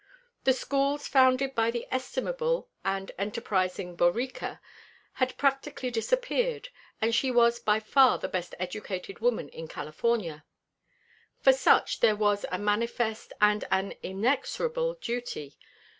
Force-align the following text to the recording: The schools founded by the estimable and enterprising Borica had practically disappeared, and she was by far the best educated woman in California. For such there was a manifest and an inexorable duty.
The 0.45 0.53
schools 0.53 1.07
founded 1.07 1.53
by 1.53 1.69
the 1.69 1.85
estimable 1.91 2.69
and 2.83 3.11
enterprising 3.19 3.95
Borica 3.95 4.59
had 5.11 5.37
practically 5.37 5.91
disappeared, 5.91 6.69
and 6.99 7.13
she 7.13 7.29
was 7.29 7.59
by 7.59 7.79
far 7.79 8.17
the 8.17 8.27
best 8.27 8.55
educated 8.57 9.19
woman 9.19 9.47
in 9.49 9.67
California. 9.67 10.43
For 11.39 11.53
such 11.53 11.99
there 11.99 12.15
was 12.15 12.47
a 12.51 12.57
manifest 12.57 13.31
and 13.39 13.63
an 13.69 13.93
inexorable 14.01 14.95
duty. 14.95 15.59